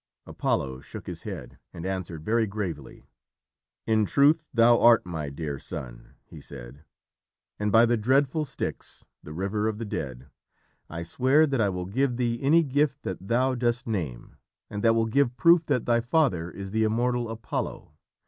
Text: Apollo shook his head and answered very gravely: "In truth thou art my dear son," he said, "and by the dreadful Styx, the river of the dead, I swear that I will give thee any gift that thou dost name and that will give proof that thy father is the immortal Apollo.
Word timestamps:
Apollo 0.25 0.79
shook 0.81 1.05
his 1.05 1.21
head 1.21 1.59
and 1.71 1.85
answered 1.85 2.25
very 2.25 2.47
gravely: 2.47 3.05
"In 3.85 4.05
truth 4.07 4.49
thou 4.51 4.79
art 4.81 5.05
my 5.05 5.29
dear 5.29 5.59
son," 5.59 6.15
he 6.25 6.41
said, 6.41 6.83
"and 7.59 7.71
by 7.71 7.85
the 7.85 7.97
dreadful 7.97 8.43
Styx, 8.43 9.05
the 9.21 9.31
river 9.31 9.67
of 9.67 9.77
the 9.77 9.85
dead, 9.85 10.31
I 10.89 11.03
swear 11.03 11.45
that 11.45 11.61
I 11.61 11.69
will 11.69 11.85
give 11.85 12.17
thee 12.17 12.39
any 12.41 12.63
gift 12.63 13.03
that 13.03 13.27
thou 13.27 13.53
dost 13.53 13.85
name 13.85 14.37
and 14.71 14.83
that 14.83 14.95
will 14.95 15.05
give 15.05 15.37
proof 15.37 15.67
that 15.67 15.85
thy 15.85 16.01
father 16.01 16.49
is 16.49 16.71
the 16.71 16.83
immortal 16.83 17.29
Apollo. 17.29 17.93